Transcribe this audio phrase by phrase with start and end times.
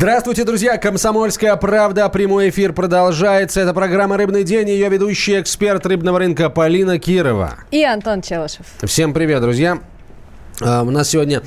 [0.00, 0.78] Здравствуйте, друзья!
[0.78, 2.08] Комсомольская правда.
[2.08, 3.60] Прямой эфир продолжается.
[3.60, 4.70] Это программа «Рыбный день».
[4.70, 7.58] Ее ведущий эксперт рыбного рынка Полина Кирова.
[7.70, 8.64] И Антон Челышев.
[8.82, 9.78] Всем привет, друзья.
[10.62, 11.42] А, у нас сегодня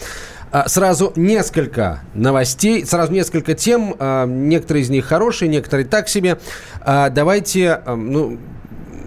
[0.51, 3.95] а, Сразу несколько новостей, сразу несколько тем.
[3.97, 6.37] А, некоторые из них хорошие, некоторые так себе.
[6.85, 8.37] Давайте, ну,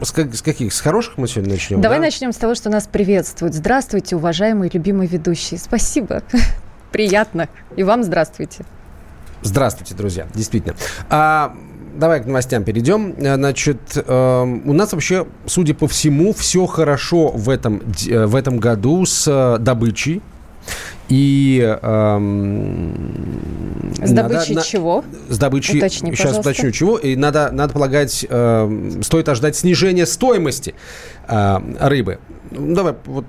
[0.02, 0.74] с, как, с каких?
[0.74, 1.80] С хороших мы сегодня начнем?
[1.80, 2.06] Давай да?
[2.06, 3.54] начнем с того, что нас приветствуют.
[3.54, 5.60] Здравствуйте, уважаемые любимые ведущие.
[5.60, 6.24] Спасибо.
[6.90, 7.48] Приятно.
[7.76, 8.65] И вам здравствуйте.
[9.46, 10.74] Здравствуйте, друзья, действительно.
[11.09, 11.54] А,
[11.95, 13.14] давай к новостям перейдем.
[13.16, 19.06] Значит, э, у нас вообще, судя по всему, все хорошо в этом, в этом году
[19.06, 20.20] с э, добычей.
[21.09, 22.95] И эм,
[24.02, 25.05] с добычей надо, чего?
[25.29, 25.79] С добычей.
[25.79, 26.51] Уточни, сейчас пожалуйста.
[26.51, 26.98] уточню чего.
[26.98, 30.74] И надо, надо полагать, э, стоит ожидать снижения стоимости
[31.29, 32.18] э, рыбы.
[32.51, 33.24] Ну, давай вот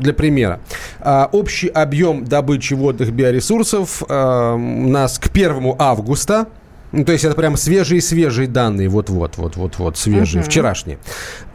[0.00, 0.60] для примера.
[1.00, 6.48] Э, общий объем добычи водных биоресурсов э, у нас к 1 августа
[6.92, 10.46] ну, то есть это прям свежие-свежие данные, вот-вот, вот-вот-вот, свежие, uh-huh.
[10.46, 10.98] вчерашние.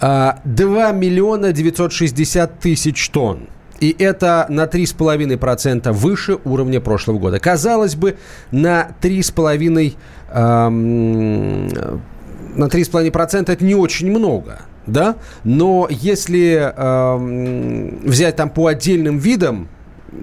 [0.02, 3.48] 2 миллиона 960 тысяч тонн.
[3.80, 7.40] И это на 3,5% выше уровня прошлого года.
[7.40, 8.18] Казалось бы,
[8.52, 9.96] на 3,5%,
[10.32, 11.68] эм,
[12.56, 14.62] на 3,5% это не очень много.
[14.86, 15.16] Да?
[15.44, 19.70] Но если эм, взять там по отдельным видам,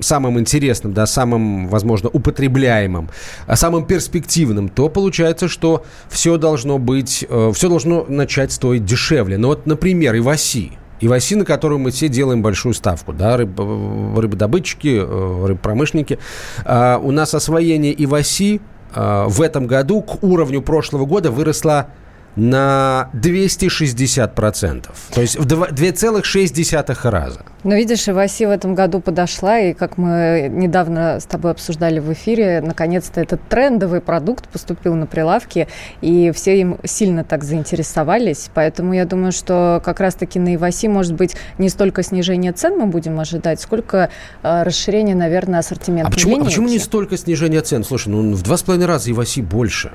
[0.00, 3.08] самым интересным, да, самым, возможно, употребляемым,
[3.46, 9.38] а самым перспективным, то получается, что все должно быть, э, все должно начать стоить дешевле.
[9.38, 13.36] Ну вот, например, Иваси– и в оси, на которую мы все делаем большую ставку, да,
[13.36, 16.18] рыб, рыбодобытчики, э, рыбпромышленники.
[16.64, 18.60] А, у нас освоение и в оси
[18.94, 21.88] а, в этом году к уровню прошлого года выросло
[22.36, 24.88] на 260%.
[25.14, 27.40] То есть в 2,6 раза.
[27.64, 32.12] Но видишь, Иваси в этом году подошла, и как мы недавно с тобой обсуждали в
[32.12, 35.66] эфире, наконец-то этот трендовый продукт поступил на прилавки,
[36.00, 38.50] и все им сильно так заинтересовались.
[38.54, 42.86] Поэтому я думаю, что как раз-таки на Иваси, может быть, не столько снижение цен мы
[42.86, 44.10] будем ожидать, сколько
[44.42, 46.08] э, расширение, наверное, ассортимента.
[46.08, 47.82] А почему, а почему не столько снижение цен?
[47.82, 49.92] Слушай, ну в два с половиной раза Иваси больше.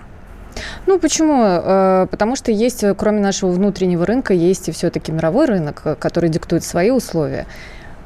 [0.88, 1.44] Ну, почему?
[1.44, 6.30] Э, потому что есть, кроме нашего внутреннего рынка, есть и все-таки мировой рынок, э, который
[6.30, 7.46] диктует свои условия.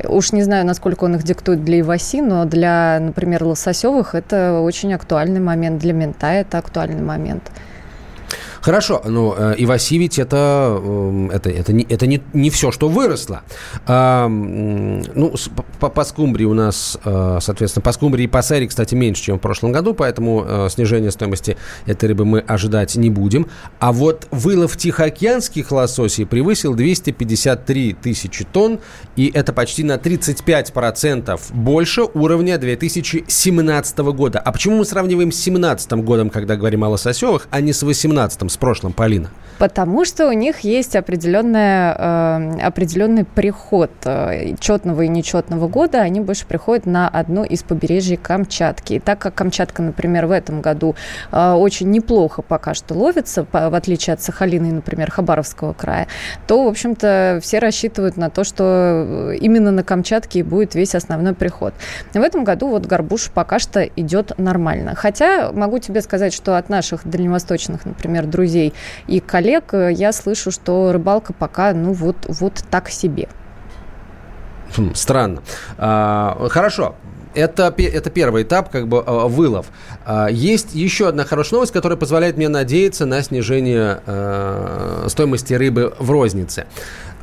[0.03, 4.93] Уж не знаю, насколько он их диктует для иваси, но для, например, лососевых это очень
[4.93, 7.49] актуальный момент, для мента это актуальный момент.
[8.65, 12.89] Хорошо, ну, э, Иваси ведь это, эм, это, это, не, это не, не все, что
[12.89, 13.43] выросло.
[13.85, 15.35] А, ну,
[15.79, 19.37] по, по скумбрии у нас, э, соответственно, по скумбрии и по сэре, кстати, меньше, чем
[19.37, 23.45] в прошлом году, поэтому э, снижение стоимости этой рыбы мы ожидать не будем.
[23.77, 28.79] А вот вылов тихоокеанских лососей превысил 253 тысячи тонн,
[29.15, 34.39] и это почти на 35% больше уровня 2017 года.
[34.39, 38.54] А почему мы сравниваем с 2017 годом, когда говорим о лососевых, а не с 2018
[38.55, 39.29] с прошлым, Полина?
[39.57, 46.01] Потому что у них есть определенная, э, определенный приход э, четного и нечетного года.
[46.01, 48.93] Они больше приходят на одно из побережий Камчатки.
[48.93, 50.95] И так как Камчатка, например, в этом году
[51.31, 56.07] э, очень неплохо пока что ловится, в отличие от Сахалина и, например, Хабаровского края,
[56.47, 61.33] то, в общем-то, все рассчитывают на то, что именно на Камчатке и будет весь основной
[61.33, 61.73] приход.
[62.13, 64.95] В этом году вот горбуш пока что идет нормально.
[64.95, 70.51] Хотя могу тебе сказать, что от наших дальневосточных, например, друзей и коллег э, я слышу,
[70.51, 73.27] что рыбалка пока, ну вот, вот так себе.
[74.75, 75.41] Хм, странно.
[75.77, 76.95] А, хорошо.
[77.33, 79.67] Это, это первый этап, как бы а, вылов.
[80.05, 85.93] А, есть еще одна хорошая новость, которая позволяет мне надеяться на снижение э, стоимости рыбы
[85.99, 86.65] в рознице.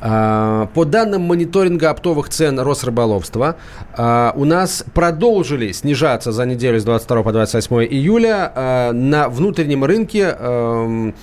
[0.03, 3.55] По данным мониторинга оптовых цен Росрыболовства,
[3.97, 11.15] у нас продолжили снижаться за неделю с 22 по 28 июля на внутреннем рынке эм,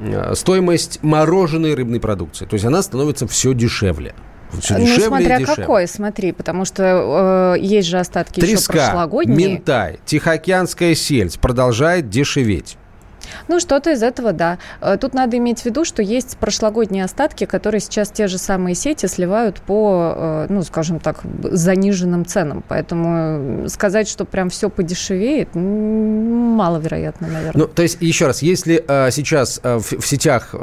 [0.00, 2.46] Э, стоимость мороженой рыбной продукции.
[2.46, 4.14] То есть она становится все дешевле.
[4.60, 9.36] Все ну, смотря какой, смотри, потому что э, есть же остатки Треска, еще прошлогодние.
[9.36, 12.77] ментай, тихоокеанская сельдь продолжает дешеветь.
[13.48, 14.58] Ну, что-то из этого, да.
[14.80, 18.74] Э, тут надо иметь в виду, что есть прошлогодние остатки, которые сейчас те же самые
[18.74, 22.62] сети сливают по, э, ну, скажем так, заниженным ценам.
[22.66, 27.62] Поэтому э, сказать, что прям все подешевеет, маловероятно, наверное.
[27.62, 30.54] Ну, то есть, еще раз, если сейчас в, сетях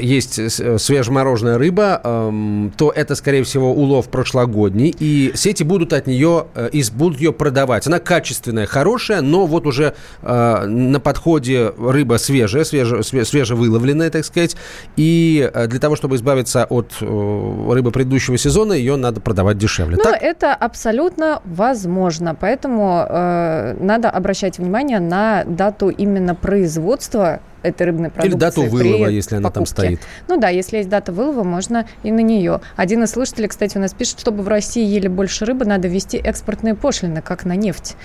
[0.00, 0.40] есть
[0.78, 6.68] свежемороженая рыба, э, то это, скорее всего, улов прошлогодний, и сети будут от нее, э,
[6.72, 7.86] и будут ее продавать.
[7.86, 14.56] Она качественная, хорошая, но вот уже на подходе рыба рыба свежая, свеже, свежевыловленная, так сказать.
[14.96, 19.96] И для того, чтобы избавиться от рыбы предыдущего сезона, ее надо продавать дешевле.
[19.96, 20.22] Ну, так?
[20.22, 22.34] это абсолютно возможно.
[22.34, 28.30] Поэтому э, надо обращать внимание на дату именно производства этой рыбной продукции.
[28.30, 29.74] Или дату вылова, если она покупке.
[29.74, 30.00] там стоит.
[30.28, 32.60] Ну да, если есть дата вылова, можно и на нее.
[32.76, 36.18] Один из слушателей, кстати, у нас пишет, чтобы в России ели больше рыбы, надо ввести
[36.18, 37.96] экспортные пошлины, как на нефть.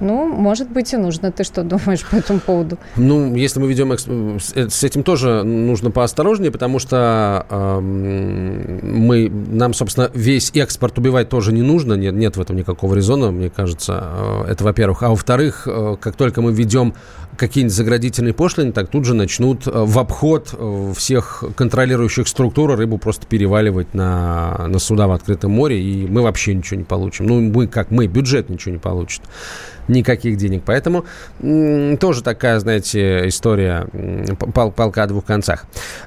[0.00, 1.32] Ну, может быть, и нужно.
[1.32, 2.78] Ты что думаешь по этому поводу?
[2.96, 3.94] Ну, если мы ведем...
[3.94, 4.08] Эксп...
[4.38, 11.52] С этим тоже нужно поосторожнее, потому что э, мы, нам, собственно, весь экспорт убивать тоже
[11.52, 11.94] не нужно.
[11.94, 14.04] Нет, нет в этом никакого резона, мне кажется.
[14.04, 15.02] Э, это, во-первых.
[15.02, 16.94] А во-вторых, э, как только мы введем
[17.36, 22.98] какие-нибудь заградительные пошлины, так тут же начнут э, в обход э, всех контролирующих структур рыбу
[22.98, 27.26] просто переваливать на, на суда в открытом море, и мы вообще ничего не получим.
[27.26, 29.22] Ну, мы как мы, бюджет ничего не получит
[29.88, 30.62] никаких денег.
[30.64, 31.04] Поэтому
[31.98, 33.86] тоже такая, знаете, история
[34.54, 35.66] пал полка о двух концах.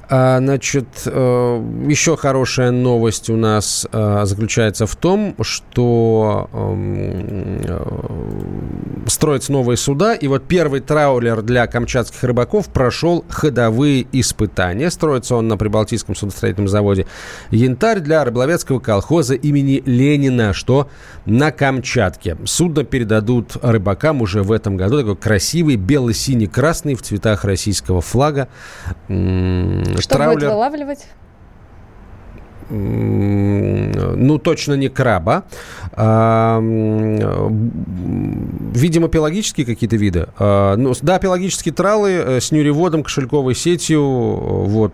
[0.09, 9.07] А, значит, э, еще хорошая новость у нас э, заключается в том, что эм, э,
[9.07, 14.89] строятся новые суда, и вот первый траулер для камчатских рыбаков прошел ходовые испытания.
[14.89, 17.05] Строится он на Прибалтийском судостроительном заводе
[17.49, 20.89] «Янтарь» для рыболовецкого колхоза имени Ленина, что
[21.25, 22.37] на Камчатке.
[22.45, 24.99] Судно передадут рыбакам уже в этом году.
[24.99, 28.47] Такой красивый бело-синий-красный в цветах российского флага.
[29.07, 30.33] Что Траулер...
[30.35, 31.07] будет вылавливать?
[32.71, 35.43] ну, точно не краба.
[35.93, 36.59] А,
[38.73, 40.27] видимо, пелагические какие-то виды.
[40.37, 44.03] А, ну, да, пелагические тралы э, с нюреводом, кошельковой сетью.
[44.03, 44.93] Вот.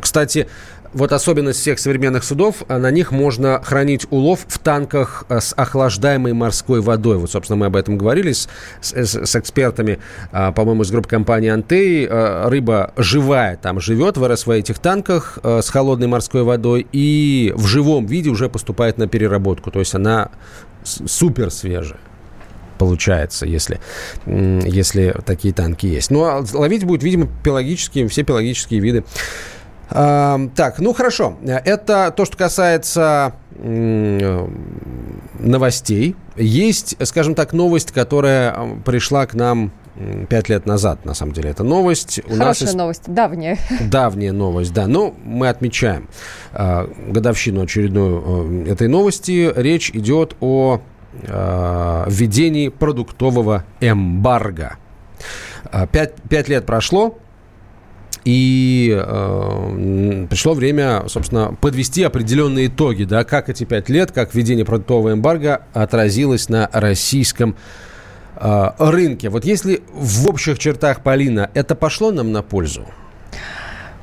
[0.00, 0.48] Кстати,
[0.94, 5.54] вот особенность всех современных судов, а на них можно хранить улов в танках э, с
[5.56, 7.16] охлаждаемой морской водой.
[7.16, 8.48] Вот, собственно, мы об этом говорили с,
[8.80, 9.98] с, с экспертами,
[10.32, 12.06] а, по-моему, из группы компании «Антей».
[12.08, 18.06] А, рыба живая там живет, в этих танках с холодной морской водой и в живом
[18.06, 19.70] виде уже поступает на переработку.
[19.70, 20.30] То есть она
[20.84, 22.00] супер свежая
[22.78, 23.78] получается, если,
[24.26, 26.10] если такие танки есть.
[26.10, 29.04] Ну, а ловить будет, видимо, пелагические, все пелагические виды
[29.92, 31.36] так, ну хорошо.
[31.44, 33.34] Это то, что касается
[35.38, 36.16] новостей.
[36.36, 39.72] Есть, скажем так, новость, которая пришла к нам
[40.28, 42.20] пять лет назад, на самом деле, это новость.
[42.26, 43.58] У Хорошая нас новость, давняя.
[43.80, 44.86] Давняя новость, да.
[44.86, 46.08] Но мы отмечаем
[46.52, 49.52] э, годовщину очередную э, этой новости.
[49.54, 50.80] Речь идет о
[51.12, 54.78] э, введении продуктового эмбарго.
[55.90, 57.18] Пять, пять лет прошло,
[58.24, 64.64] и э, пришло время, собственно, подвести определенные итоги, да, как эти пять лет, как введение
[64.64, 67.56] продуктового эмбарго отразилось на российском
[68.36, 69.28] э, рынке.
[69.28, 72.86] Вот если в общих чертах, Полина, это пошло нам на пользу?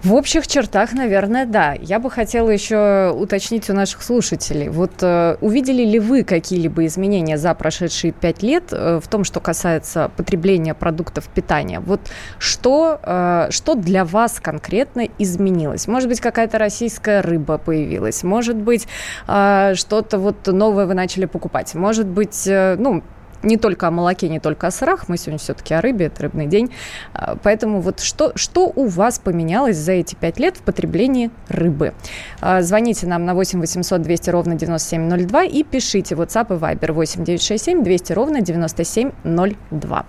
[0.02, 1.74] В общих чертах, наверное, да.
[1.74, 4.70] Я бы хотела еще уточнить у наших слушателей.
[4.70, 9.42] Вот э, увидели ли вы какие-либо изменения за прошедшие пять лет э, в том, что
[9.42, 11.82] касается потребления продуктов питания?
[11.82, 12.00] Вот
[12.38, 15.86] что, э, что для вас конкретно изменилось?
[15.86, 18.24] Может быть, какая-то российская рыба появилась?
[18.24, 18.88] Может быть,
[19.28, 21.76] э, что-то вот новое вы начали покупать?
[21.76, 23.04] Может быть, э, ну,
[23.44, 25.08] не только о молоке, не только о сырах.
[25.08, 26.72] Мы сегодня все-таки о рыбе, это рыбный день.
[27.14, 31.94] А, поэтому вот что, что у вас поменялось за эти пять лет в потреблении рыбы?
[32.42, 37.24] А, звоните нам на 8 800 200 ровно 9702 и пишите WhatsApp и Viber 8
[37.24, 40.06] 967 200 ровно 9702.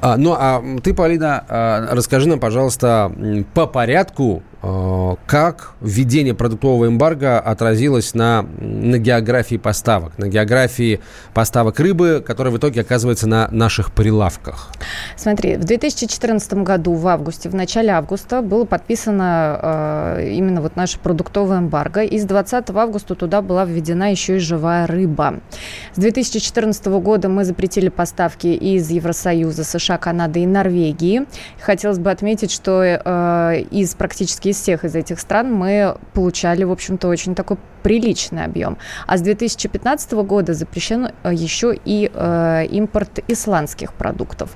[0.00, 3.12] А, ну, а ты, Полина, а, расскажи нам, пожалуйста,
[3.54, 11.00] по порядку, а, как введение продуктового эмбарго отразилось на, на географии поставок, на географии
[11.32, 14.70] поставок рыбы, которая в итоге оказывается на наших прилавках?
[15.16, 20.98] Смотри, в 2014 году, в августе, в начале августа было подписано э, именно вот наше
[20.98, 25.40] продуктовое эмбарго, и с 20 августа туда была введена еще и живая рыба.
[25.94, 31.26] С 2014 года мы запретили поставки из Евросоюза, США, США, Канады и Норвегии.
[31.60, 36.72] Хотелось бы отметить, что э, из практически из всех из этих стран мы получали, в
[36.72, 38.78] общем-то, очень такой приличный объем.
[39.06, 44.50] А с 2015 года запрещен э, еще и э, импорт исландских продуктов.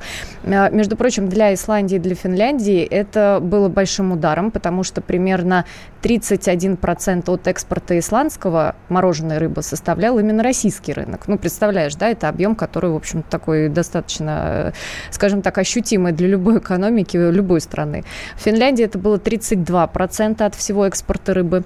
[0.44, 5.64] Э, между прочим, для Исландии и для Финляндии это было большим ударом, потому что примерно
[6.02, 11.28] 31% от экспорта исландского мороженой рыбы составлял именно российский рынок.
[11.28, 14.72] Ну, представляешь, да, это объем, который, в общем такой достаточно,
[15.10, 18.04] скажем так, ощутимый для любой экономики, любой страны.
[18.36, 21.64] В Финляндии это было 32% от всего экспорта рыбы.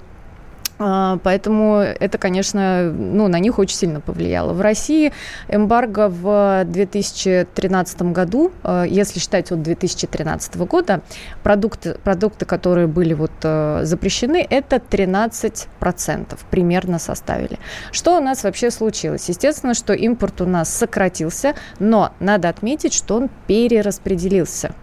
[0.79, 4.53] А, поэтому это, конечно, ну, на них очень сильно повлияло.
[4.53, 5.11] В России
[5.49, 11.01] эмбарго в 2013 году, а, если считать от 2013 года,
[11.43, 17.59] продукты, продукты которые были вот а, запрещены, это 13% примерно составили.
[17.91, 19.27] Что у нас вообще случилось?
[19.27, 24.73] Естественно, что импорт у нас сократился, но надо отметить, что он перераспределился.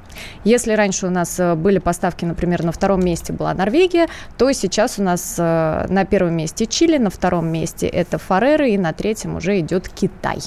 [0.44, 4.08] Если раньше у нас э, были поставки, например, на втором месте была Норвегия,
[4.38, 8.78] то сейчас у нас э, на первом месте Чили, на втором месте это Фареры и
[8.78, 10.40] на третьем уже идет Китай.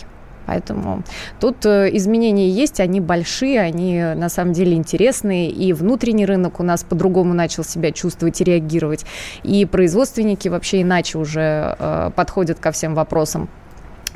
[0.50, 1.04] Поэтому
[1.40, 6.64] тут э, изменения есть, они большие, они на самом деле интересные, и внутренний рынок у
[6.64, 9.06] нас по-другому начал себя чувствовать и реагировать,
[9.44, 13.48] и производственники вообще иначе уже э, подходят ко всем вопросам.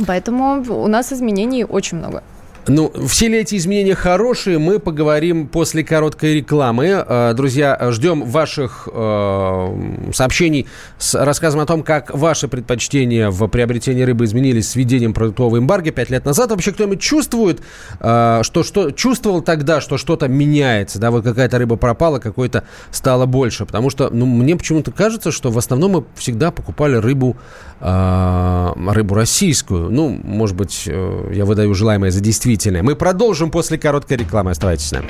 [0.07, 2.23] Поэтому у нас изменений очень много.
[2.67, 7.03] Ну, все ли эти изменения хорошие, мы поговорим после короткой рекламы.
[7.05, 10.67] Э, друзья, ждем ваших э, сообщений
[10.97, 15.91] с рассказом о том, как ваши предпочтения в приобретении рыбы изменились с введением продуктового эмбарго
[15.91, 16.51] пять лет назад.
[16.51, 17.61] Вообще кто-нибудь чувствует,
[17.99, 23.25] э, что, что чувствовал тогда, что что-то меняется, да, вот какая-то рыба пропала, какой-то стало
[23.25, 23.65] больше.
[23.65, 27.35] Потому что, ну, мне почему-то кажется, что в основном мы всегда покупали рыбу,
[27.83, 29.91] рыбу российскую.
[29.91, 32.83] Ну, может быть, э, я выдаю желаемое за действительно удивительное.
[32.83, 34.51] Мы продолжим после короткой рекламы.
[34.51, 35.09] Оставайтесь с нами.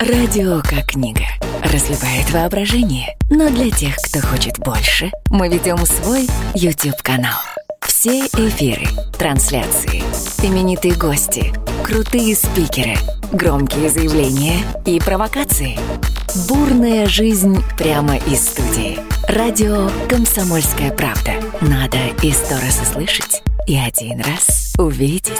[0.00, 1.24] Радио как книга.
[1.62, 3.16] Разливает воображение.
[3.30, 7.55] Но для тех, кто хочет больше, мы ведем свой YouTube-канал.
[7.98, 8.86] Все эфиры,
[9.18, 10.02] трансляции,
[10.46, 11.50] именитые гости,
[11.82, 12.94] крутые спикеры,
[13.32, 15.78] громкие заявления и провокации.
[16.46, 18.98] Бурная жизнь прямо из студии.
[19.26, 21.32] Радио «Комсомольская правда».
[21.62, 25.32] Надо и сто раз услышать, и один раз увидеть.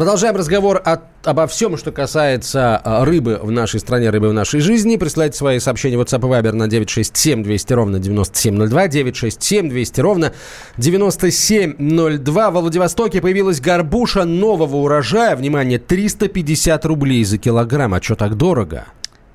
[0.00, 4.60] Продолжаем разговор о, обо всем, что касается э, рыбы в нашей стране, рыбы в нашей
[4.60, 4.96] жизни.
[4.96, 10.32] Присылайте свои сообщения в WhatsApp и Viber на 967 200 ровно 9702, 967 200 ровно
[10.78, 12.50] 9702.
[12.50, 15.36] Во Владивостоке появилась горбуша нового урожая.
[15.36, 17.92] Внимание, 350 рублей за килограмм.
[17.92, 18.86] А что так дорого?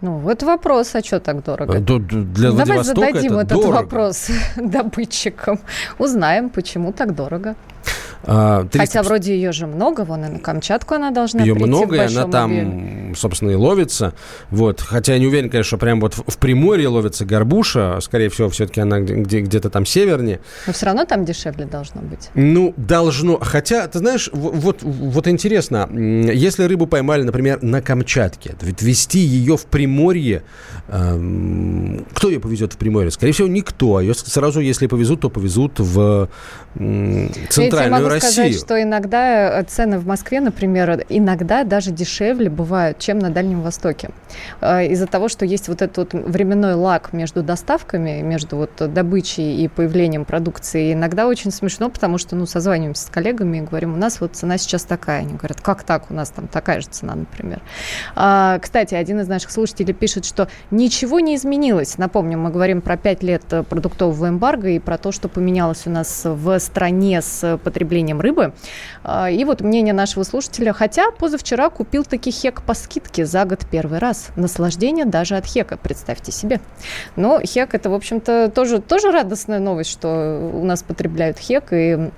[0.02, 1.80] Ну, вот вопрос, а что так дорого?
[1.80, 3.72] Для Давай зададим это этот дорого.
[3.72, 5.60] вопрос добытчикам.
[6.00, 7.56] Узнаем, почему так дорого.
[8.26, 8.32] 300...
[8.32, 11.96] А, Хотя вроде ее же много, вон и на Камчатку она должна Ее прийти много,
[11.96, 13.14] и она там, объеме.
[13.16, 14.14] собственно, и ловится.
[14.50, 14.82] Вот.
[14.82, 18.00] Хотя я не уверен, конечно, что прям вот в Приморье ловится горбуша.
[18.02, 20.40] Скорее всего, все-таки она где- где-то там севернее.
[20.66, 22.30] Но все равно там дешевле должно быть.
[22.34, 23.38] Ну, должно.
[23.40, 29.56] Хотя, ты знаешь, вот, вот интересно, если рыбу поймали, например, на Камчатке, ведь вести ее
[29.58, 30.44] в Приморье,
[30.88, 33.12] эм, кто ее повезет в Приморье?
[33.12, 34.00] Скорее всего, никто.
[34.02, 36.30] Ее сразу, если повезут, то повезут в
[36.78, 43.00] м, центральную могу сказать, что иногда э, цены в Москве, например, иногда даже дешевле бывают,
[43.00, 44.10] чем на Дальнем Востоке.
[44.62, 49.64] Э, из-за того, что есть вот этот вот временной лаг между доставками, между вот добычей
[49.64, 53.98] и появлением продукции, иногда очень смешно, потому что, ну, созваниваемся с коллегами и говорим, у
[53.98, 55.22] нас вот цена сейчас такая.
[55.22, 57.62] Они говорят, как так, у нас там такая же цена, например.
[58.16, 61.98] А, кстати, один из наших слушателей пишет, что ничего не изменилось.
[61.98, 65.90] Напомню, мы говорим про 5 лет э, продуктового эмбарго и про то, что поменялось у
[65.90, 68.54] нас в стране с потреблением потреблением рыбы.
[69.04, 70.74] А, и вот мнение нашего слушателя.
[70.74, 74.30] Хотя позавчера купил таки хек по скидке за год первый раз.
[74.36, 76.60] Наслаждение даже от хека, представьте себе.
[77.16, 81.66] Но хек это, в общем-то, тоже, тоже радостная новость, что у нас потребляют хек.
[81.72, 82.12] И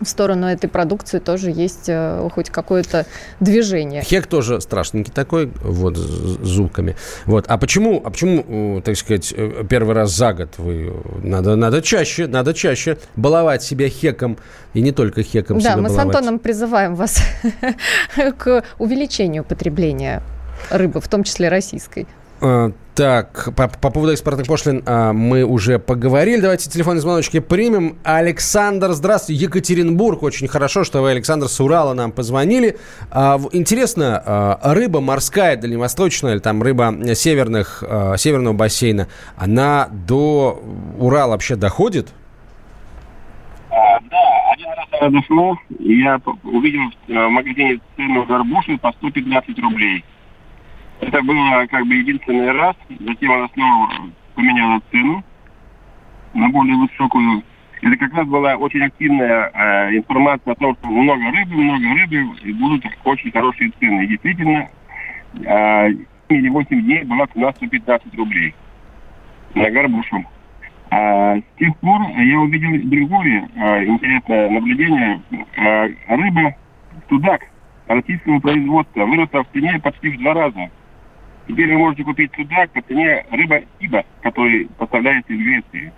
[0.00, 3.06] в сторону этой продукции тоже есть э, хоть какое-то
[3.38, 4.02] движение.
[4.02, 6.96] Хек тоже страшненький такой, вот, с зубками.
[7.26, 7.44] Вот.
[7.48, 10.92] А почему, а почему, так сказать, э, первый раз за год вы...
[11.22, 14.38] Надо, надо чаще, надо чаще баловать себя хеком,
[14.72, 15.96] и не только хеком Да, мы баловать.
[15.96, 17.22] с Антоном призываем вас
[18.38, 20.22] к увеличению потребления
[20.70, 22.06] рыбы, в том числе российской.
[22.40, 26.40] А, так, по, по поводу экспортных пошлин а, мы уже поговорили.
[26.40, 27.96] Давайте телефонные звоночки примем.
[28.02, 29.44] Александр, здравствуйте.
[29.44, 30.22] Екатеринбург.
[30.22, 32.78] Очень хорошо, что вы, Александр, с Урала нам позвонили.
[33.10, 40.62] А, интересно, а, рыба морская, дальневосточная, или там рыба северных, а, северного бассейна, она до
[40.98, 42.08] Урала вообще доходит?
[43.70, 44.18] А, да,
[44.52, 50.04] один раз она дошла, я увидел в э, магазине цену горбуши по 115 рублей.
[51.00, 53.90] Это было как бы единственный раз, затем она снова
[54.34, 55.24] поменяла цену.
[56.34, 57.42] на более высокую.
[57.82, 62.36] Это как раз была очень активная э, информация о том, что много рыбы, много рыбы,
[62.42, 64.04] и будут очень хорошие цены.
[64.04, 64.68] И действительно,
[65.42, 65.88] э,
[66.28, 68.54] или 8 дней была цена 115 рублей
[69.54, 70.24] на горбушу.
[70.90, 75.22] А с тех пор я увидел другое а, интересное наблюдение.
[75.56, 76.56] А, рыба,
[77.08, 77.42] судак
[77.86, 80.70] российского производства выросла в цене почти в два раза.
[81.50, 85.92] Теперь вы можете купить судак по цене рыба Иба, который поставляется из Греции.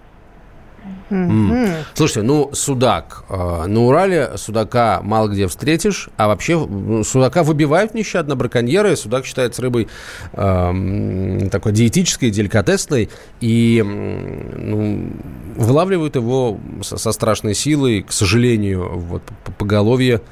[1.10, 1.84] Mm.
[1.94, 3.24] Слушайте, ну, судак.
[3.28, 8.96] Э, на Урале судака мало где встретишь, а вообще ну, судака выбивают нещадно браконьеры.
[8.96, 9.88] Судак считается рыбой
[10.32, 15.12] э, такой диетической, деликатесной, и ну,
[15.54, 20.22] вылавливают его со, со страшной силой, к сожалению, вот по поголовье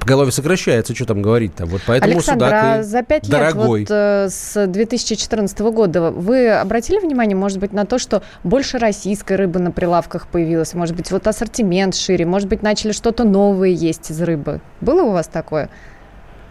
[0.00, 1.66] поголовье сокращается, что там говорить-то.
[1.66, 6.98] Вот поэтому Александр, судак а за пять лет вот, э, с 2014 года вы обратили
[6.98, 10.74] внимание, может быть, на то, что больше российской рыбы на прилавках появилось?
[10.74, 12.26] Может быть, вот ассортимент шире?
[12.26, 14.60] Может быть, начали что-то новое есть из рыбы?
[14.80, 15.68] Было у вас такое?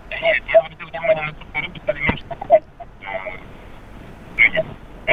[0.10, 2.64] Нет, я обратил внимание на то, что рыбы стали меньше покупать.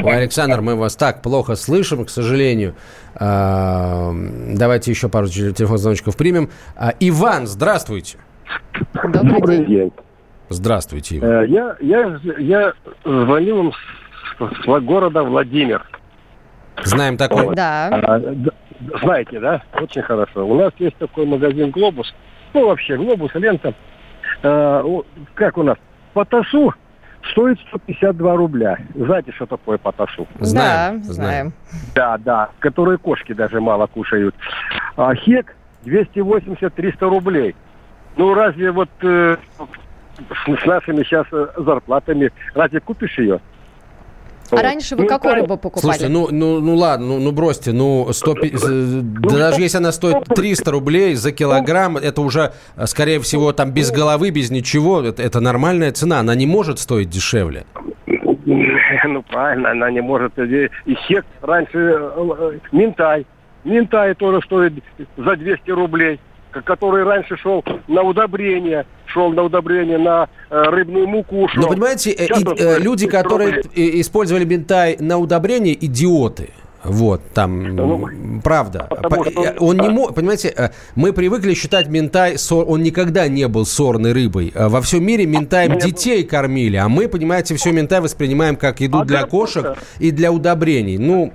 [0.03, 2.75] Ой, Александр, мы вас так плохо слышим, к сожалению.
[3.15, 4.13] А,
[4.55, 6.51] давайте еще пару телефонных звоночков примем.
[6.77, 8.19] А, Иван, здравствуйте.
[9.05, 9.93] Добрый, день.
[10.49, 11.19] Здравствуйте.
[11.19, 11.31] Иван.
[11.31, 12.73] Э, я, я, я
[13.05, 13.73] звонил вам
[14.39, 15.85] с города Владимир.
[16.85, 17.55] Знаем такой.
[17.55, 17.89] Да.
[17.91, 18.21] А,
[19.03, 19.63] знаете, да?
[19.75, 20.47] Очень хорошо.
[20.47, 22.15] У нас есть такой магазин «Глобус».
[22.55, 23.75] Ну, вообще, «Глобус», лента.
[24.43, 24.85] А,
[25.35, 25.77] как у нас?
[26.15, 26.73] По ТАСУ
[27.31, 28.79] стоит 152 рубля.
[28.95, 30.27] Знаете, что такое поташу?
[30.41, 31.53] Знаем, да, знаем.
[31.95, 34.35] Да, да, которые кошки даже мало кушают.
[34.97, 35.55] А хек
[35.85, 37.55] 280-300 рублей.
[38.17, 39.37] Ну, разве вот э,
[40.19, 43.41] с, с нашими сейчас э, зарплатами, разве купишь ее?
[44.51, 44.63] А вот.
[44.63, 45.81] раньше вы ну, какую рыбу покупали?
[45.81, 49.93] Слушайте, ну, ну, ну ладно, ну, ну бросьте, ну 100, ну, да даже если она
[49.93, 52.53] стоит 300 рублей за килограмм, это уже,
[52.85, 57.11] скорее всего, там без головы, без ничего, это, это нормальная цена, она не может стоить
[57.11, 57.65] дешевле.
[59.05, 60.39] Ну правильно, она не может.
[60.39, 63.27] И хек раньше э, минтай,
[63.65, 64.73] минтай тоже стоит
[65.17, 66.21] за 200 рублей
[66.65, 71.49] который раньше шел на удобрение, шел на удобрение на э, рыбную муку.
[71.49, 71.63] Шел.
[71.63, 72.27] Но понимаете, э,
[72.59, 76.51] э, люди, которые использовали бентай на удобрение, идиоты.
[76.85, 78.87] Вот, там, ну, правда.
[78.89, 83.27] Потому, что, э, он не мог, понимаете, э, мы привыкли считать ментай, сор, он никогда
[83.27, 84.53] не был сорной рыбой.
[84.55, 89.05] Во всем мире ментаем детей кормили, а мы, понимаете, все ментай воспринимаем как еду а
[89.05, 90.99] для кошек и для удобрений.
[90.99, 91.33] Ну,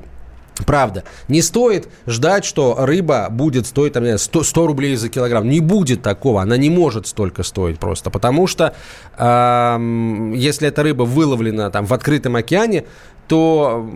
[0.66, 1.04] Правда.
[1.28, 5.50] Не стоит ждать, что рыба будет стоить там, 100, 100 рублей за килограмм.
[5.50, 6.42] Не будет такого.
[6.42, 8.10] Она не может столько стоить просто.
[8.12, 8.76] Потому что
[9.18, 12.86] э, если эта рыба выловлена там, в открытом океане,
[13.28, 13.90] то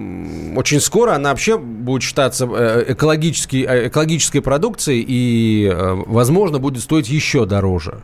[0.56, 6.82] очень скоро она вообще будет считаться э, экологической, э, экологической продукцией и, э, возможно, будет
[6.82, 8.02] стоить еще дороже.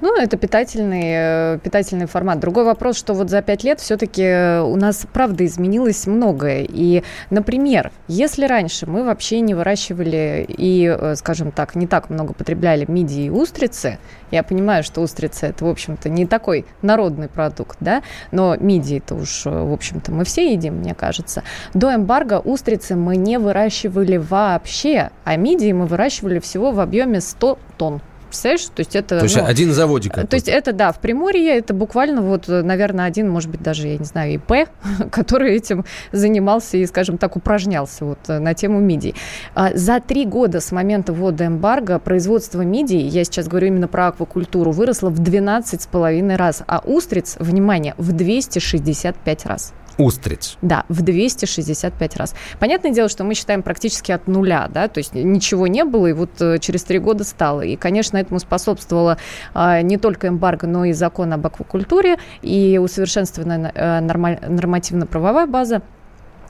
[0.00, 2.40] Ну, это питательный, э, питательный формат.
[2.40, 6.66] Другой вопрос, что вот за пять лет все-таки э, у нас, правда, изменилось многое.
[6.68, 12.34] И, например, если раньше мы вообще не выращивали и, э, скажем так, не так много
[12.34, 13.98] потребляли мидии и устрицы,
[14.30, 19.14] я понимаю, что устрицы это, в общем-то, не такой народный продукт, да, но мидии это
[19.14, 21.42] уж, в общем-то, мы все едим, мне кажется.
[21.74, 27.58] До эмбарго устрицы мы не выращивали вообще, а мидии мы выращивали всего в объеме 100
[27.76, 28.00] тонн.
[28.32, 28.64] Представляешь?
[28.64, 29.18] То есть это...
[29.18, 30.14] То есть ну, один заводик.
[30.14, 33.98] То есть это, да, в Приморье это буквально вот, наверное, один, может быть, даже, я
[33.98, 34.70] не знаю, ИП,
[35.12, 39.14] который этим занимался и, скажем так, упражнялся вот на тему мидий.
[39.54, 44.08] А за три года с момента ввода эмбарго производство мидий, я сейчас говорю именно про
[44.08, 49.74] аквакультуру, выросло в 12,5 раз, а устриц, внимание, в 265 раз.
[49.98, 50.56] Устриц.
[50.62, 52.34] Да, в 265 раз.
[52.58, 56.12] Понятное дело, что мы считаем практически от нуля, да, то есть ничего не было, и
[56.12, 57.62] вот э, через три года стало.
[57.62, 59.18] И, конечно, этому способствовала
[59.54, 65.82] а, не только эмбарго, но и закон об аквакультуре, и усовершенствованная а, нормативно-правовая база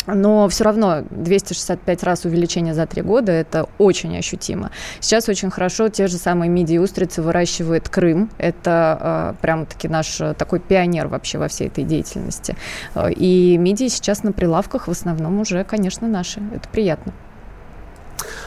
[0.07, 4.71] но все равно 265 раз увеличение за три года– это очень ощутимо.
[5.01, 8.31] Сейчас очень хорошо те же самые мидии и устрицы выращивает Крым.
[8.39, 12.57] Это э, прямо-таки наш э, такой пионер вообще во всей этой деятельности.
[12.95, 16.41] Э, и мидии сейчас на прилавках в основном уже, конечно, наши.
[16.55, 17.13] Это приятно.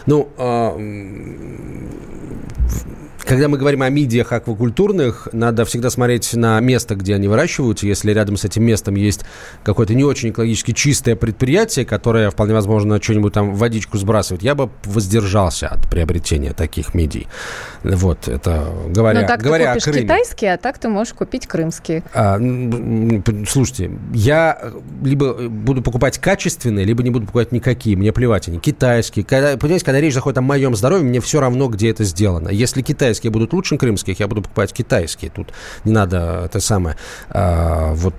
[0.05, 1.85] Ну, э,
[3.25, 7.87] когда мы говорим о мидиях аквакультурных, надо всегда смотреть на место, где они выращиваются.
[7.87, 9.21] Если рядом с этим местом есть
[9.63, 14.69] какое-то не очень экологически чистое предприятие, которое, вполне возможно, что-нибудь там водичку сбрасывает, я бы
[14.83, 17.27] воздержался от приобретения таких мидий.
[17.83, 20.03] Вот, это говоря, ну, так говоря ты купишь о Крыме.
[20.03, 22.03] китайские, а так ты можешь купить крымские.
[22.13, 22.39] А,
[23.47, 24.71] слушайте, я
[25.03, 27.97] либо буду покупать качественные, либо не буду покупать никакие.
[27.97, 28.59] Мне плевать они.
[28.59, 29.25] Китайские.
[29.25, 32.49] Когда, понимаете, когда речь заходит о моем здоровье, мне все равно, где это сделано.
[32.49, 35.31] Если китайские будут лучше крымских, я буду покупать китайские.
[35.31, 35.49] Тут
[35.85, 36.97] не надо это самое.
[37.29, 38.15] А, вот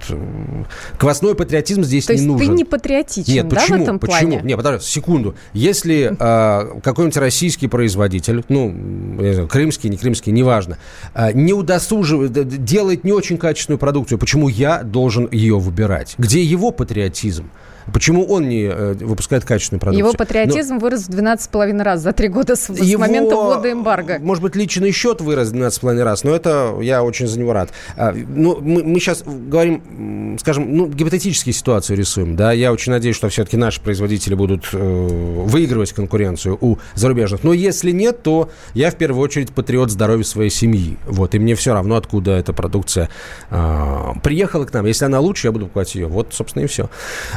[0.98, 2.46] квасной патриотизм здесь То не есть нужен.
[2.46, 3.78] ты не патриотичен, Нет, да, почему?
[3.78, 4.18] в этом почему?
[4.18, 4.40] плане?
[4.42, 5.34] Нет, подожди, секунду.
[5.52, 8.70] Если а, какой-нибудь российский производитель, ну,
[9.18, 10.78] знаю, крымский, не крымский, неважно,
[11.14, 16.14] а, не удосуживает, делает не очень качественную продукцию, почему я должен ее выбирать?
[16.18, 17.50] Где его патриотизм?
[17.92, 20.06] Почему он не э, выпускает качественную продукцию?
[20.06, 24.18] Его патриотизм вырос в 12,5 раз за три года с, с Его, момента ввода эмбарго.
[24.20, 27.70] Может быть, личный счет вырос 12,5 раз, но это я очень за него рад.
[27.96, 33.16] А, Ну, мы, мы сейчас говорим, скажем, ну, гипотетические ситуации рисуем, да, я очень надеюсь,
[33.16, 37.44] что все-таки наши производители будут э, выигрывать конкуренцию у зарубежных.
[37.44, 40.96] Но если нет, то я в первую очередь патриот здоровья своей семьи.
[41.06, 43.08] Вот, и мне все равно, откуда эта продукция
[43.50, 44.86] а, приехала к нам.
[44.86, 46.06] Если она лучше, я буду покупать ее.
[46.06, 46.90] Вот, собственно, и все.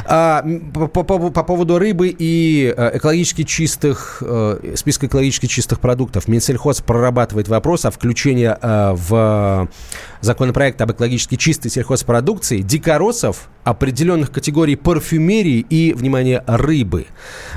[0.06, 0.39] А,
[0.74, 6.28] по, по- по- по поводу рыбы и э, экологически чистых, э, списка экологически чистых продуктов.
[6.28, 9.68] Минсельхоз прорабатывает вопрос о включении э, в
[10.20, 17.06] законопроект об экологически чистой сельхозпродукции дикоросов определенных категорий парфюмерии и, внимание, рыбы.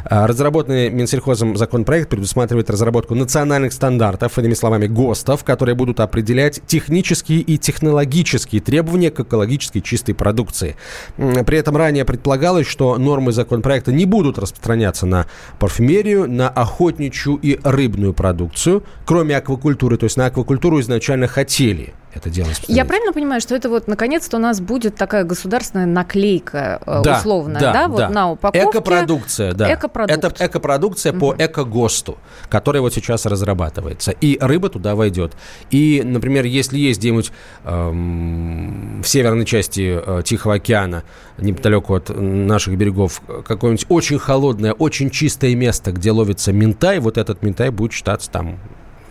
[0.06, 7.40] А, Разработанный Минсельхозом законопроект предусматривает разработку национальных стандартов, иными словами, ГОСТов, которые будут определять технические
[7.40, 10.76] и технологические требования к экологически чистой продукции.
[11.18, 15.28] При этом ранее предполагалось, что нормы законопроекта не будут распространяться на
[15.60, 19.98] парфюмерию, на охотничью и рыбную продукцию, кроме аквакультуры.
[19.98, 24.38] То есть на аквакультуру изначально хотели это дело Я правильно понимаю, что это вот наконец-то
[24.38, 28.70] у нас будет такая государственная наклейка э, Да, условная, да, вот на упаковке?
[28.70, 29.74] Экопродукция, да.
[29.74, 30.24] Экопродукт.
[30.24, 32.18] Это экопродукция по экогосту,
[32.50, 34.12] которая вот сейчас разрабатывается.
[34.12, 35.34] И рыба туда войдет.
[35.72, 37.32] И, например, если есть где-нибудь
[37.64, 41.04] эм, в северной части э, Тихого океана,
[41.38, 47.42] неподалеку от наших берегов, какое-нибудь очень холодное, очень чистое место, где ловится ментай, вот этот
[47.42, 48.60] ментай будет считаться там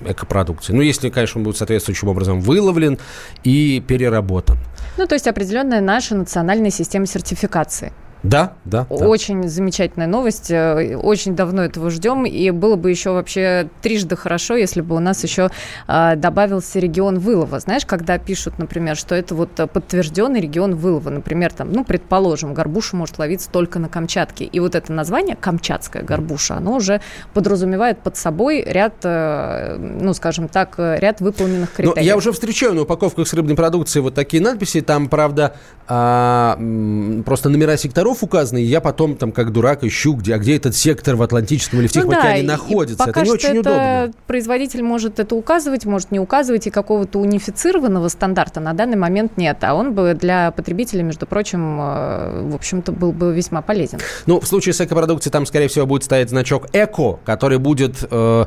[0.07, 0.77] экопродукцией.
[0.77, 2.99] Ну, если, конечно, он будет соответствующим образом выловлен
[3.45, 4.59] и переработан.
[4.99, 7.93] Ну, то есть определенная наша национальная система сертификации.
[8.23, 8.87] Да, да.
[8.89, 9.07] да.
[9.07, 10.51] Очень замечательная новость.
[10.51, 12.25] э, Очень давно этого ждем.
[12.25, 15.51] И было бы еще вообще трижды хорошо, если бы у нас еще
[15.89, 17.59] э, добавился регион вылова.
[17.59, 21.11] Знаешь, когда пишут, например, что это вот э, подтвержденный регион вылова.
[21.11, 24.45] Например, там, ну, предположим, горбуша может ловиться только на Камчатке.
[24.45, 27.01] И вот это название, камчатская горбуша, оно уже
[27.35, 32.07] подразумевает под собой ряд, э, ну, скажем так, э, ряд выполненных Ну, критериев.
[32.07, 34.81] я уже встречаю на упаковках с рыбной продукцией вот такие надписи.
[34.81, 35.55] Там, правда,
[35.89, 38.59] м, просто номера секторов указаны.
[38.59, 41.87] И я потом, там, как дурак, ищу, где, а где этот сектор в Атлантическом или
[41.87, 42.99] в Тихом Ну да, океане и находится.
[42.99, 44.13] пока это не что очень это удобно.
[44.27, 49.59] производитель может это указывать, может не указывать, и какого-то унифицированного стандарта на данный момент нет.
[49.63, 53.99] А он бы для потребителя, между прочим, э, в общем-то, был бы весьма полезен.
[54.27, 58.45] Ну, в случае с экопродукцией там, скорее всего, будет стоять значок «эко», который будет э,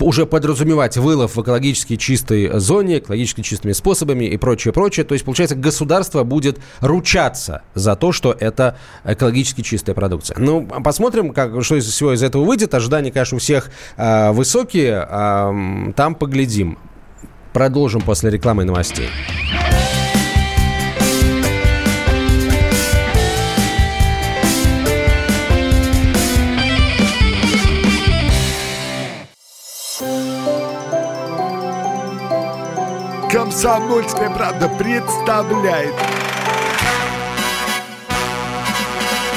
[0.00, 5.04] уже подразумевать вылов в экологически чистой зоне, экологически чистыми способами и прочее, прочее.
[5.04, 10.36] То есть, получается, государство будет ручаться за то, что это экологически чистая продукция.
[10.38, 12.74] Ну, посмотрим, как, что из всего из этого выйдет.
[12.74, 15.06] Ожидания, конечно, у всех э, высокие.
[15.08, 16.78] М, там поглядим.
[17.52, 19.08] Продолжим после рекламы и новостей.
[33.30, 35.94] Комсомольская правда представляет.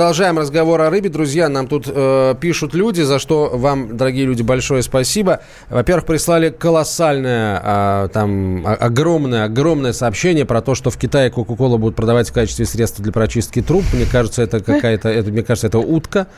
[0.00, 1.10] Продолжаем разговор о рыбе.
[1.10, 5.40] Друзья, нам тут э, пишут люди, за что вам, дорогие люди, большое спасибо.
[5.68, 11.96] Во-первых, прислали колоссальное, э, там, огромное, огромное сообщение про то, что в Китае Кока-Кола будут
[11.96, 13.84] продавать в качестве средства для прочистки труб.
[13.92, 16.28] Мне кажется, это какая-то, это, мне кажется, это утка.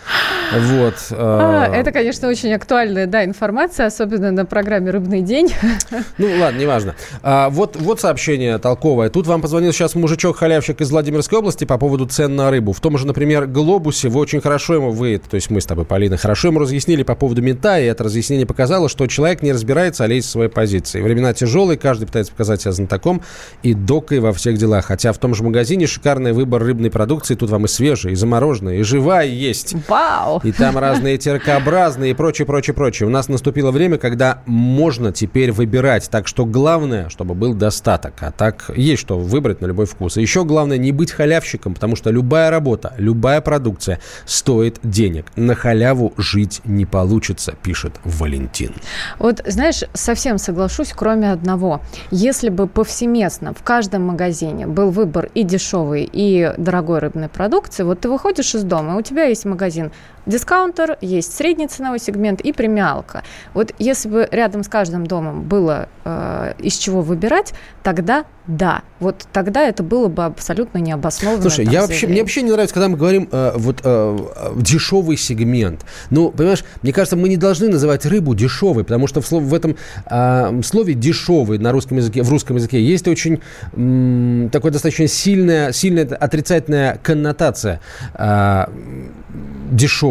[0.52, 0.94] Вот.
[1.10, 1.14] Э.
[1.16, 5.52] А, это, конечно, очень актуальная, да, информация, особенно на программе «Рыбный день».
[6.18, 6.94] Ну, ладно, неважно.
[7.22, 9.08] А, вот, вот сообщение толковое.
[9.08, 12.72] Тут вам позвонил сейчас мужичок-халявщик из Владимирской области по поводу цен на рыбу.
[12.72, 15.84] В том же, например, «Глобусе» вы очень хорошо ему, вы, то есть мы с тобой,
[15.84, 20.04] Полина, хорошо ему разъяснили по поводу мента, и это разъяснение показало, что человек не разбирается,
[20.04, 21.00] а лезет в своей позиции.
[21.00, 23.22] Времена тяжелые, каждый пытается показать себя знатоком
[23.62, 24.86] и докой во всех делах.
[24.86, 28.76] Хотя в том же магазине шикарный выбор рыбной продукции, тут вам и свежая, и замороженная,
[28.76, 29.74] и живая есть.
[29.88, 30.40] Вау!
[30.42, 33.06] И там разные теркообразные и прочее, прочее, прочее.
[33.06, 36.08] У нас наступило время, когда можно теперь выбирать.
[36.10, 38.14] Так что главное, чтобы был достаток.
[38.20, 40.16] А так есть что выбрать на любой вкус.
[40.16, 45.26] И еще главное не быть халявщиком, потому что любая работа, любая продукция стоит денег.
[45.36, 48.74] На халяву жить не получится, пишет Валентин.
[49.18, 51.82] Вот, знаешь, совсем соглашусь, кроме одного.
[52.10, 58.00] Если бы повсеместно в каждом магазине был выбор и дешевый, и дорогой рыбной продукции, вот
[58.00, 59.92] ты выходишь из дома, и у тебя есть магазин
[60.26, 63.22] дискаунтер, есть средний ценовой сегмент и премиалка.
[63.54, 68.82] Вот если бы рядом с каждым домом было э, из чего выбирать, тогда да.
[68.98, 71.42] Вот тогда это было бы абсолютно необоснованно.
[71.42, 74.18] Слушай, я вообще, мне вообще не нравится, когда мы говорим э, вот э,
[74.56, 75.84] дешевый сегмент.
[76.10, 79.54] Ну, понимаешь, мне кажется, мы не должны называть рыбу дешевой, потому что в, слов, в
[79.54, 83.40] этом э, слове дешевый на русском языке, в русском языке есть очень
[83.74, 87.80] м, такой достаточно сильная, сильная отрицательная коннотация.
[88.14, 88.66] Э,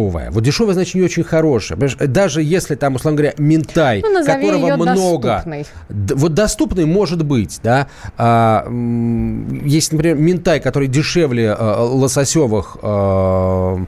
[0.02, 0.32] дешевая.
[0.32, 1.78] Вот дешевая, значит, не очень хорошая.
[1.78, 5.44] Даже если там, условно говоря, ментай, ну, которого много.
[5.44, 5.66] Доступный.
[5.90, 7.88] Вот доступный может быть, да.
[8.18, 8.66] А,
[9.66, 13.86] есть, например, ментай, который дешевле а, лососевых а,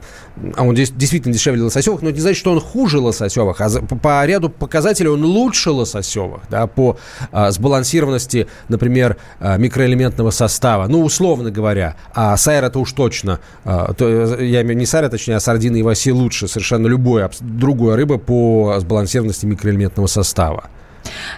[0.56, 4.24] а он действительно дешевле лососевых, но это не значит, что он хуже лососевых, а по
[4.26, 6.96] ряду показателей он лучше лососевых, да, по
[7.30, 13.92] а, сбалансированности, например, а, микроэлементного состава, ну, условно говоря, а сайр это уж точно, а,
[13.92, 14.08] то,
[14.40, 18.76] я имею не сайр, точнее, а сардины и васи лучше совершенно любой, другой рыба по
[18.80, 20.70] сбалансированности микроэлементного состава.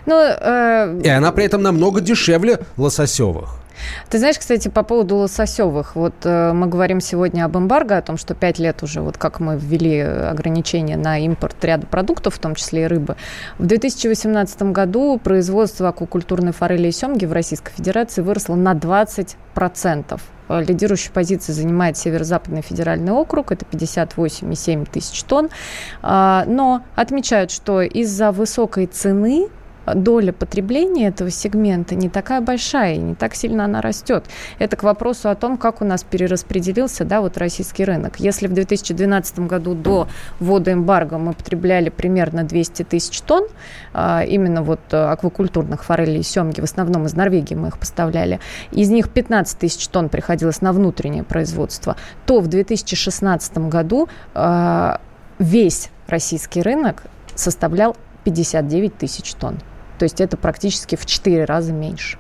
[0.07, 1.01] Ну, э...
[1.03, 3.59] И она при этом намного дешевле лососевых.
[4.09, 5.97] Ты знаешь, кстати, по поводу лососевых.
[5.97, 9.41] Вот э, мы говорим сегодня об эмбарго, о том, что пять лет уже, вот как
[9.41, 13.17] мы ввели ограничения на импорт ряда продуктов, в том числе и рыбы.
[13.59, 20.21] В 2018 году производство аквакультурной форели и семги в Российской Федерации выросло на 20%.
[20.49, 25.49] Лидирующую позицию занимает Северо-Западный федеральный округ, это 58,7 тысяч тонн.
[26.03, 29.49] А, но отмечают, что из-за высокой цены
[29.95, 34.25] доля потребления этого сегмента не такая большая, и не так сильно она растет.
[34.59, 38.19] Это к вопросу о том, как у нас перераспределился да, вот российский рынок.
[38.19, 40.09] Если в 2012 году до
[40.41, 43.47] ввода эмбарго мы потребляли примерно 200 тысяч тонн,
[43.93, 48.41] а, именно вот э, аквакультурных форелей и семги, в основном из Норвегии мы их поставляли,
[48.73, 51.97] из них 15 тысяч тонн приходилось на внутреннее производство,
[52.27, 55.01] то в 2016 году а,
[55.39, 59.59] весь российский рынок составлял 59 тысяч тонн.
[59.99, 62.19] То есть это практически в 4 раза меньше.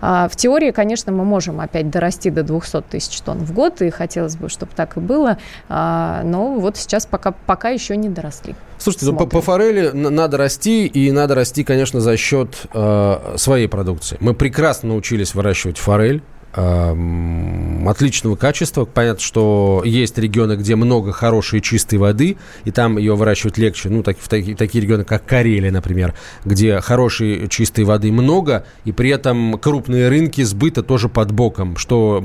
[0.00, 3.90] А, в теории, конечно, мы можем опять дорасти до 200 тысяч тонн в год, и
[3.90, 8.54] хотелось бы, чтобы так и было, а, но вот сейчас пока, пока еще не доросли.
[8.78, 13.66] Слушайте, ну, по, по форели надо расти, и надо расти, конечно, за счет э, своей
[13.68, 14.18] продукции.
[14.20, 16.22] Мы прекрасно научились выращивать форель,
[16.54, 18.84] отличного качества.
[18.84, 23.88] Понятно, что есть регионы, где много хорошей чистой воды, и там ее выращивать легче.
[23.88, 26.14] Ну, так, в такие, такие регионы, как Карелия, например,
[26.44, 32.22] где хорошей чистой воды много, и при этом крупные рынки сбыта тоже под боком, что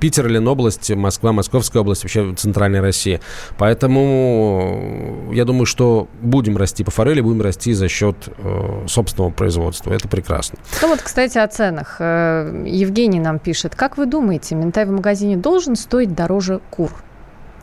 [0.00, 3.20] Питер, Ленобласть, Москва, Московская область, вообще центральная Россия.
[3.56, 9.92] Поэтому я думаю, что будем расти по форели, будем расти за счет э, собственного производства.
[9.92, 10.58] Это прекрасно.
[10.82, 11.96] Ну вот, кстати, о ценах.
[11.98, 16.90] Э, Евгений нам пишет пишет, как вы думаете, ментай в магазине должен стоить дороже кур?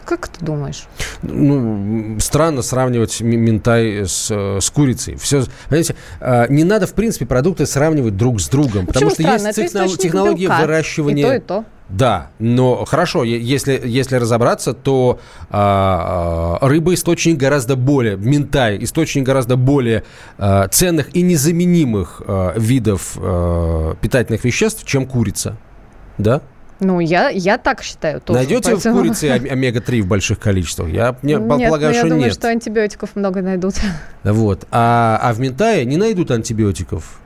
[0.06, 0.88] Как ты думаешь?
[1.22, 5.16] Ну, странно сравнивать ментай с, с курицей.
[5.16, 8.88] Все, понимаете, а, не надо, в принципе, продукты сравнивать друг с другом.
[8.88, 9.48] Почему потому что странно?
[9.48, 10.62] есть технолог, технологии белка.
[10.62, 11.26] выращивания...
[11.26, 11.66] И то, и то.
[11.90, 19.58] Да, но хорошо, если, если разобраться, то а, рыба источник гораздо более, ментай источник гораздо
[19.58, 20.06] более
[20.38, 25.58] а, ценных и незаменимых а, видов а, питательных веществ, чем курица
[26.18, 26.42] да?
[26.82, 28.22] Ну, я, я так считаю.
[28.22, 28.96] Тоже, Найдете поэтому...
[28.96, 30.90] в курице омега-3 в больших количествах?
[30.90, 32.34] Я не, нет, полагаю, ну, что я думаю, нет.
[32.34, 33.76] что антибиотиков много найдут.
[34.24, 34.68] Вот.
[34.72, 37.22] А, а в ментае не найдут антибиотиков.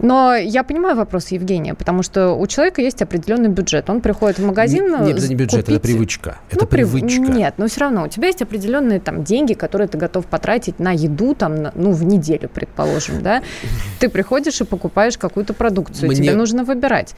[0.00, 3.90] Но я понимаю вопрос Евгения, потому что у человека есть определенный бюджет.
[3.90, 5.04] Он приходит в магазин.
[5.04, 5.76] Нет, это не бюджет, купить...
[5.76, 6.38] это привычка.
[6.50, 7.20] Это ну, привычка.
[7.20, 10.92] Нет, но все равно у тебя есть определенные там деньги, которые ты готов потратить на
[10.92, 13.42] еду там, ну, в неделю, предположим, да.
[13.98, 16.08] Ты приходишь и покупаешь какую-то продукцию.
[16.08, 16.16] Мне...
[16.16, 17.14] Тебе нужно выбирать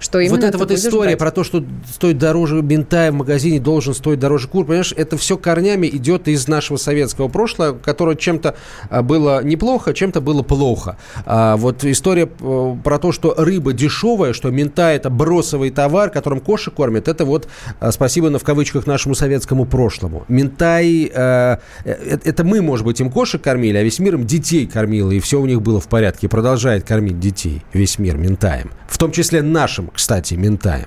[0.00, 1.18] что вот эта вот история брать.
[1.18, 5.36] про то, что стоит дороже бинта в магазине, должен стоить дороже кур, понимаешь, это все
[5.36, 8.54] корнями идет из нашего советского прошлого, которое чем-то
[8.90, 10.96] а, было неплохо, чем-то было плохо.
[11.26, 16.40] А вот история э, про то, что рыба дешевая, что мента это бросовый товар, которым
[16.40, 17.48] кошек кормят, это вот
[17.80, 20.24] а, спасибо на в кавычках нашему советскому прошлому.
[20.28, 24.66] Ментай, э, э, это мы, может быть, им кошек кормили, а весь мир им детей
[24.66, 28.70] кормил, и все у них было в порядке, и продолжает кормить детей весь мир ментаем.
[28.86, 30.86] В том числе нашим кстати, ментаем.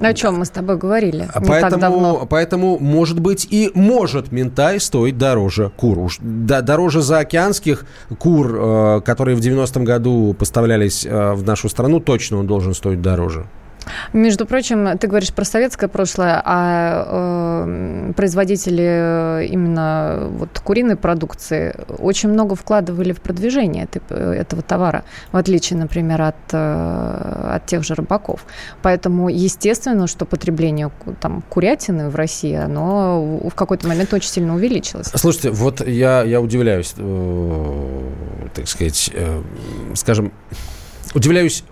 [0.00, 2.26] О чем мы с тобой говорили не поэтому, так давно.
[2.28, 5.98] Поэтому, может быть, и может ментай стоить дороже кур.
[5.98, 7.84] Уж, да, дороже заокеанских
[8.18, 13.00] кур, э, которые в 90-м году поставлялись э, в нашу страну, точно он должен стоить
[13.00, 13.46] дороже.
[14.12, 18.84] Между прочим, ты говоришь про советское прошлое, а э, производители
[19.42, 25.78] э, именно вот куриной продукции очень много вкладывали в продвижение этой, этого товара, в отличие,
[25.78, 28.44] например, от, э, от тех же рыбаков.
[28.82, 30.90] Поэтому естественно, что потребление
[31.20, 35.10] там курятины в России, оно в какой-то момент очень сильно увеличилось.
[35.14, 38.00] Слушайте, вот я, я удивляюсь, э,
[38.54, 39.42] так сказать, э,
[39.94, 40.32] скажем,
[41.14, 41.64] удивляюсь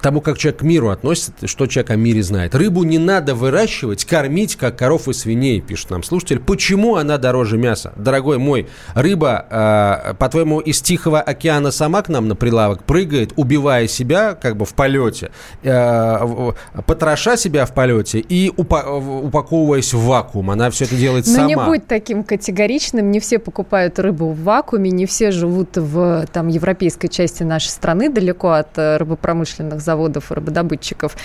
[0.00, 2.54] тому, как человек к миру относится, что человек о мире знает.
[2.54, 6.38] Рыбу не надо выращивать, кормить, как коров и свиней, пишет нам слушатель.
[6.40, 7.92] Почему она дороже мяса?
[7.96, 9.46] Дорогой мой, рыба,
[10.10, 14.64] э, по-твоему, из Тихого океана сама к нам на прилавок прыгает, убивая себя как бы
[14.64, 15.30] в полете,
[15.62, 16.52] э,
[16.86, 18.86] потроша себя в полете и упа-
[19.26, 20.50] упаковываясь в вакуум.
[20.50, 21.46] Она все это делает Но сама.
[21.48, 23.10] не будь таким категоричным.
[23.10, 28.08] Не все покупают рыбу в вакууме, не все живут в там, европейской части нашей страны,
[28.10, 31.16] далеко от э, рыбопромышленных заводов, рыбодобытчиков.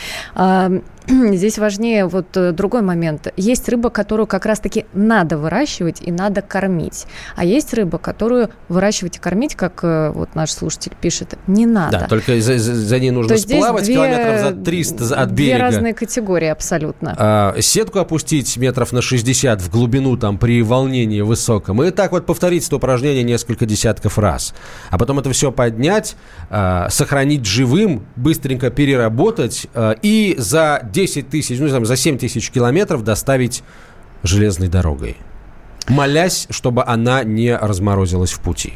[1.07, 3.31] А, здесь важнее вот э, другой момент.
[3.37, 7.05] Есть рыба, которую как раз-таки надо выращивать и надо кормить.
[7.35, 11.99] А есть рыба, которую выращивать и кормить, как э, вот наш слушатель пишет, не надо.
[11.99, 15.33] Да, только за, за ней нужно То сплавать две, километров за 300 от берега.
[15.33, 17.15] Две разные категории абсолютно.
[17.17, 21.83] А, сетку опустить метров на 60 в глубину там при волнении высоком.
[21.83, 24.53] И так вот повторить это упражнение несколько десятков раз.
[24.89, 26.15] А потом это все поднять,
[26.49, 32.49] а, сохранить живым, быстренько переработать э, и за 10 тысяч, ну, там, за 7 тысяч
[32.49, 33.63] километров доставить
[34.23, 35.17] железной дорогой.
[35.89, 38.75] Молясь, чтобы она не разморозилась в пути.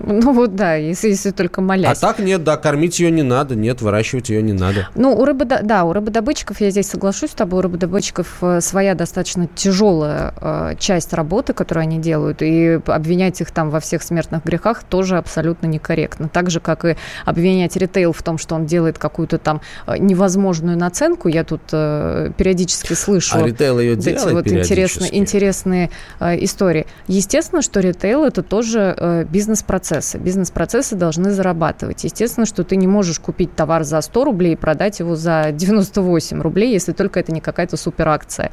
[0.00, 1.98] Ну вот да, если, если только молясь.
[1.98, 4.88] А так нет, да, кормить ее не надо, нет, выращивать ее не надо.
[4.94, 8.94] Ну, у рыбы, да, у рыбодобытчиков, я здесь соглашусь с тобой, у рыбодобытчиков э, своя
[8.94, 14.44] достаточно тяжелая э, часть работы, которую они делают, и обвинять их там во всех смертных
[14.44, 16.28] грехах тоже абсолютно некорректно.
[16.28, 20.76] Так же, как и обвинять ритейл в том, что он делает какую-то там э, невозможную
[20.76, 23.36] наценку, я тут э, периодически слышу.
[23.36, 26.86] А ритейл ее вот делает вот интересные, интересные э, истории.
[27.06, 30.18] Естественно, что ритейл это тоже э, бизнес-процесс бизнес-процессы.
[30.18, 32.04] Бизнес-процессы должны зарабатывать.
[32.04, 36.40] Естественно, что ты не можешь купить товар за 100 рублей и продать его за 98
[36.40, 38.50] рублей, если только это не какая-то суперакция.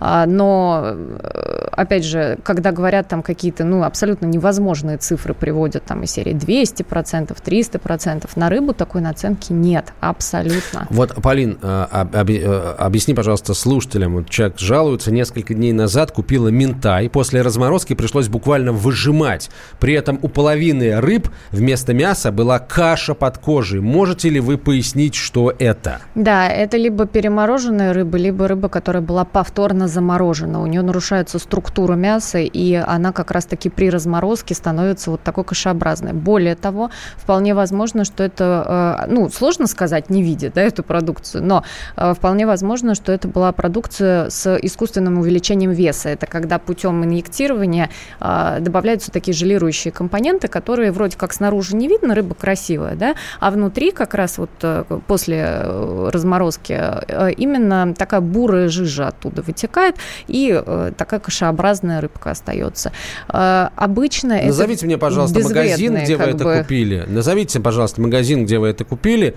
[0.00, 6.02] А, но, э, опять же, когда говорят там какие-то, ну, абсолютно невозможные цифры приводят там
[6.02, 10.86] из серии 200%, 300%, на рыбу такой наценки нет, абсолютно.
[10.90, 17.42] Вот, Полин, э, э, объясни, пожалуйста, слушателям, человек жалуется, несколько дней назад купила ментай, после
[17.42, 23.38] разморозки пришлось буквально выжимать, при этом у половины половины рыб вместо мяса была каша под
[23.38, 23.80] кожей.
[23.80, 26.00] Можете ли вы пояснить, что это?
[26.14, 30.62] Да, это либо перемороженная рыба, либо рыба, которая была повторно заморожена.
[30.62, 36.12] У нее нарушается структура мяса, и она как раз-таки при разморозке становится вот такой кашеобразной.
[36.12, 41.44] Более того, вполне возможно, что это, э, ну, сложно сказать, не видя да, эту продукцию,
[41.44, 41.64] но
[41.96, 46.08] э, вполне возможно, что это была продукция с искусственным увеличением веса.
[46.08, 52.14] Это когда путем инъектирования э, добавляются такие желирующие компоненты, которые вроде как снаружи не видно,
[52.14, 58.20] рыба красивая, да, а внутри как раз вот э, после э, разморозки э, именно такая
[58.20, 59.96] бурая жижа оттуда вытекает,
[60.26, 60.62] и
[60.96, 62.92] такая кашеобразная рыбка остается.
[63.28, 66.58] Обычно Назовите это мне, пожалуйста, магазин, где вы это бы...
[66.58, 67.04] купили.
[67.06, 69.36] Назовите, пожалуйста, магазин, где вы это купили,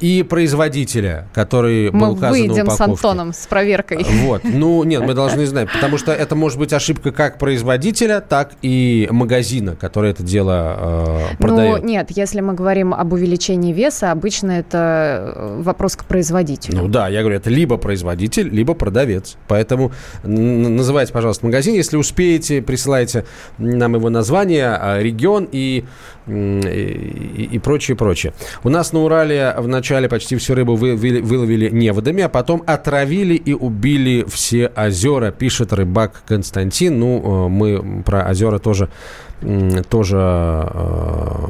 [0.00, 4.04] и производителя, который мы был указан выйдем с Антоном с проверкой.
[4.24, 4.42] Вот.
[4.44, 9.08] Ну, нет, мы должны знать, потому что это может быть ошибка как производителя, так и
[9.10, 11.82] магазина, который это дело э, продает?
[11.82, 16.78] Ну, нет, если мы говорим об увеличении веса, обычно это э, вопрос к производителю.
[16.78, 19.36] Ну да, я говорю, это либо производитель, либо продавец.
[19.48, 19.92] Поэтому
[20.22, 21.74] называйте, пожалуйста, магазин.
[21.74, 23.24] Если успеете, присылайте
[23.58, 25.84] нам его название, а, регион и,
[26.26, 28.32] и, и прочее, прочее.
[28.64, 32.62] У нас на Урале в начале почти всю рыбу вы, вы, выловили неводами, а потом
[32.66, 36.98] отравили и убили все озера, пишет рыбак Константин.
[36.98, 38.88] Ну, э, мы про озера тоже,
[39.88, 41.46] тоже э,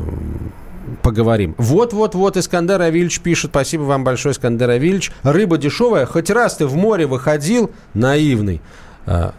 [1.02, 1.54] поговорим.
[1.58, 3.50] Вот-вот-вот Искандер Авильевич пишет.
[3.50, 5.12] Спасибо вам большое, Искандер Авильевич.
[5.22, 6.06] Рыба дешевая.
[6.06, 8.60] Хоть раз ты в море выходил, наивный
[9.06, 9.34] а,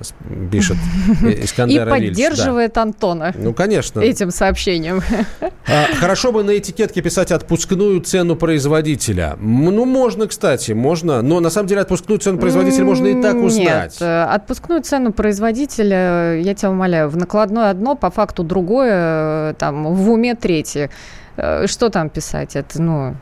[0.49, 0.78] пишет
[1.22, 2.84] Искандер И поддерживает да.
[2.84, 3.34] Антона.
[3.38, 3.99] Ну, конечно.
[3.99, 5.01] Этим сообщением.
[5.41, 9.36] А, хорошо бы на этикетке писать отпускную цену производителя.
[9.39, 11.22] Ну, можно, кстати, можно.
[11.22, 13.99] Но на самом деле отпускную цену производителя можно и так узнать.
[13.99, 19.53] Нет, э, отпускную цену производителя, я тебя умоляю, в накладное одно, по факту другое, э,
[19.57, 20.89] там, в уме третье.
[21.36, 22.55] Э, что там писать?
[22.55, 23.15] Это, ну,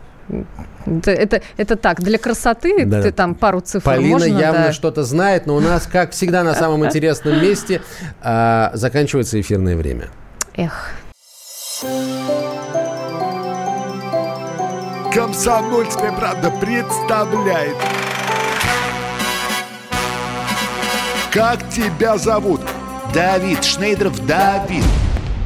[0.86, 3.02] это, это, это так, для красоты да.
[3.02, 4.74] ты там пару цифр Полина можно, явно да.
[4.74, 7.82] что-то знает, но у нас, как всегда, на самом интересном месте
[8.22, 10.10] а, заканчивается эфирное время.
[10.56, 10.92] Эх.
[15.14, 17.78] Комсомольская правда представляет.
[21.32, 22.62] Как тебя зовут?
[23.14, 24.84] Давид Шнейдров Давид.